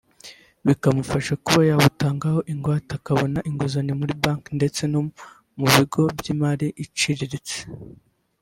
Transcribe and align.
bikanamufasha 0.65 1.33
kuba 1.45 1.61
yabutangaho 1.69 2.39
ingwate 2.51 2.91
akabona 2.99 3.39
inguzanyo 3.49 3.93
muri 4.01 4.13
Banki 4.23 4.49
ndetse 4.59 4.81
no 4.91 4.99
mu 5.57 5.65
Bigo 5.75 6.03
by’Imari 6.17 6.67
iciriritse 6.83 7.57